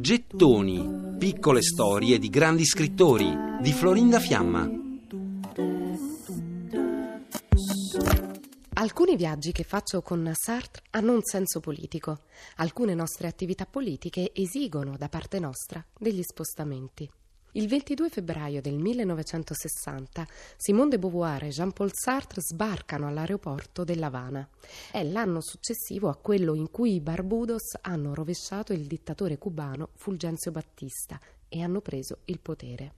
[0.00, 4.68] Gettoni, piccole storie di grandi scrittori di Florinda Fiamma.
[8.72, 12.22] Alcuni viaggi che faccio con Sartre hanno un senso politico.
[12.56, 17.08] Alcune nostre attività politiche esigono da parte nostra degli spostamenti.
[17.56, 20.26] Il 22 febbraio del 1960
[20.56, 24.48] Simone de Beauvoir e Jean-Paul Sartre sbarcano all'aeroporto dell'Havana.
[24.90, 30.50] È l'anno successivo a quello in cui i Barbudos hanno rovesciato il dittatore cubano Fulgencio
[30.50, 32.92] Battista e hanno preso il potere.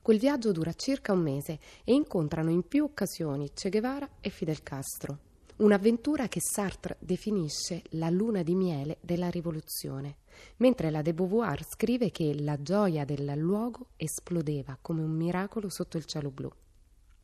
[0.00, 4.62] Quel viaggio dura circa un mese e incontrano in più occasioni Che Guevara e Fidel
[4.62, 5.27] Castro.
[5.58, 10.18] Un'avventura che Sartre definisce la luna di miele della rivoluzione,
[10.58, 15.96] mentre la de Beauvoir scrive che la gioia del luogo esplodeva come un miracolo sotto
[15.96, 16.48] il cielo blu.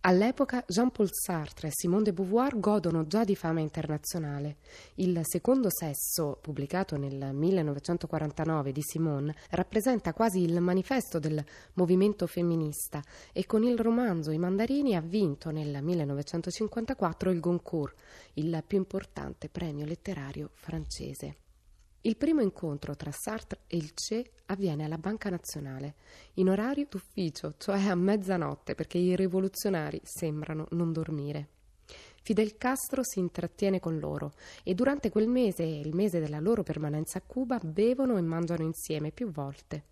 [0.06, 4.56] All'epoca Jean-Paul Sartre e Simone de Beauvoir godono già di fama internazionale.
[4.96, 11.42] Il Secondo sesso, pubblicato nel 1949 di Simone, rappresenta quasi il manifesto del
[11.74, 17.96] movimento femminista e con il romanzo I mandarini ha vinto nel 1954 il Goncourt,
[18.34, 21.43] il più importante premio letterario francese.
[22.06, 25.94] Il primo incontro tra Sartre e il CE avviene alla Banca Nazionale,
[26.34, 31.48] in orario d'ufficio, cioè a mezzanotte, perché i rivoluzionari sembrano non dormire.
[32.20, 37.16] Fidel Castro si intrattiene con loro e durante quel mese, il mese della loro permanenza
[37.16, 39.84] a Cuba, bevono e mangiano insieme più volte.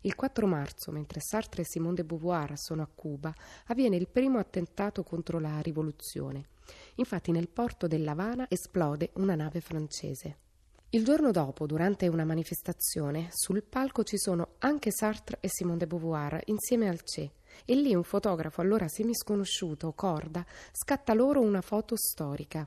[0.00, 3.30] Il 4 marzo, mentre Sartre e Simone de Beauvoir sono a Cuba,
[3.66, 6.46] avviene il primo attentato contro la rivoluzione.
[6.94, 10.46] Infatti nel porto dell'Havana esplode una nave francese.
[10.90, 15.86] Il giorno dopo, durante una manifestazione, sul palco ci sono anche Sartre e Simone de
[15.86, 17.30] Beauvoir insieme al CE
[17.66, 22.66] e lì un fotografo allora semisconosciuto, Corda, scatta loro una foto storica.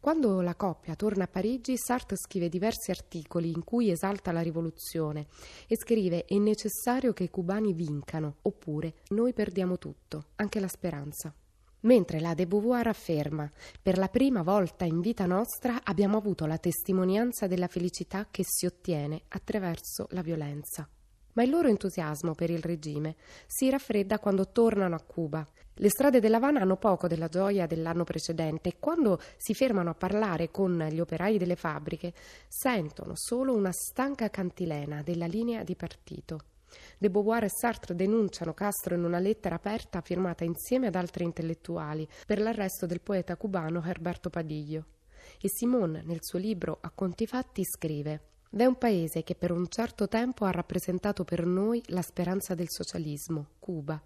[0.00, 5.28] Quando la coppia torna a Parigi, Sartre scrive diversi articoli in cui esalta la rivoluzione
[5.68, 11.32] e scrive è necessario che i cubani vincano, oppure noi perdiamo tutto, anche la speranza.
[11.80, 13.50] Mentre la de Beauvoir afferma,
[13.80, 18.66] per la prima volta in vita nostra abbiamo avuto la testimonianza della felicità che si
[18.66, 20.88] ottiene attraverso la violenza.
[21.34, 23.14] Ma il loro entusiasmo per il regime
[23.46, 25.46] si raffredda quando tornano a Cuba.
[25.74, 30.50] Le strade dell'Havana hanno poco della gioia dell'anno precedente e quando si fermano a parlare
[30.50, 32.14] con gli operai delle fabbriche
[32.48, 36.40] sentono solo una stanca cantilena della linea di partito.
[36.98, 42.08] De Beauvoir e Sartre denunciano Castro in una lettera aperta firmata insieme ad altri intellettuali
[42.26, 44.86] per l'arresto del poeta cubano Herberto Padiglio.
[45.40, 49.66] E Simone, nel suo libro A conti fatti, scrive V'è un paese che per un
[49.68, 54.00] certo tempo ha rappresentato per noi la speranza del socialismo, Cuba.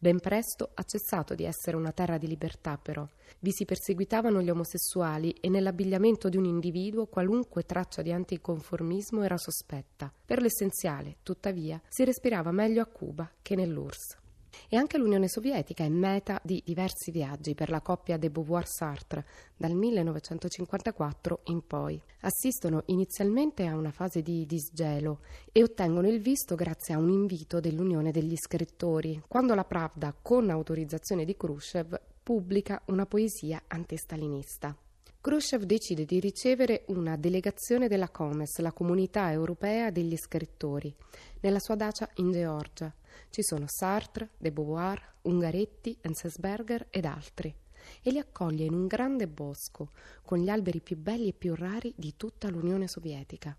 [0.00, 3.04] Ben presto ha cessato di essere una terra di libertà, però.
[3.40, 9.36] Vi si perseguitavano gli omosessuali e nell'abbigliamento di un individuo qualunque traccia di anticonformismo era
[9.36, 10.12] sospetta.
[10.24, 14.27] Per l'essenziale, tuttavia, si respirava meglio a Cuba che nell'URSS.
[14.68, 19.24] E anche l'Unione Sovietica è meta di diversi viaggi per la coppia de Beauvoir-Sartre
[19.56, 22.00] dal 1954 in poi.
[22.20, 25.20] Assistono inizialmente a una fase di disgelo
[25.52, 30.50] e ottengono il visto grazie a un invito dell'Unione degli scrittori, quando la Pravda, con
[30.50, 34.76] autorizzazione di Khrushchev, pubblica una poesia antistalinista.
[35.20, 40.94] Khrushchev decide di ricevere una delegazione della Comes, la comunità europea degli scrittori,
[41.40, 42.94] nella sua dacia in Georgia.
[43.30, 47.54] Ci sono Sartre, De Beauvoir, Ungaretti, Enzensberger ed altri
[48.02, 49.90] e li accoglie in un grande bosco
[50.22, 53.56] con gli alberi più belli e più rari di tutta l'Unione Sovietica.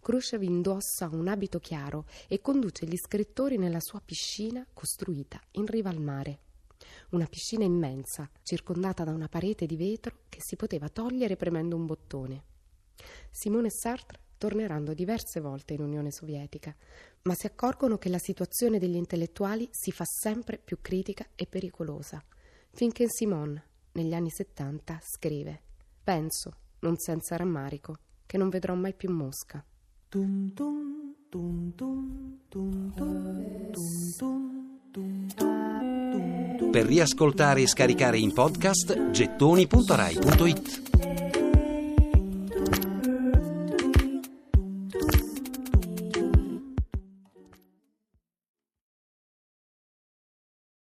[0.00, 5.90] Khrushchev indossa un abito chiaro e conduce gli scrittori nella sua piscina costruita in riva
[5.90, 6.40] al mare
[7.10, 11.86] una piscina immensa, circondata da una parete di vetro che si poteva togliere premendo un
[11.86, 12.44] bottone.
[13.30, 16.74] Simone Sartre torneranno diverse volte in Unione Sovietica,
[17.22, 22.24] ma si accorgono che la situazione degli intellettuali si fa sempre più critica e pericolosa,
[22.70, 25.60] finché Simone, negli anni 70, scrive
[26.02, 29.62] Penso, non senza rammarico, che non vedrò mai più Mosca.
[30.08, 33.72] Tum tum, tum tum, tum tum,
[34.90, 40.89] tum tum, per riascoltare e scaricare in podcast gettoni.rai.it